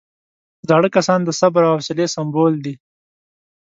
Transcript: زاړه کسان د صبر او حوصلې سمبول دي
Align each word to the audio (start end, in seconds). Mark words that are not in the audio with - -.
زاړه 0.67 0.89
کسان 0.95 1.19
د 1.23 1.29
صبر 1.39 1.61
او 1.67 1.73
حوصلې 1.77 2.05
سمبول 2.15 2.53
دي 2.65 2.75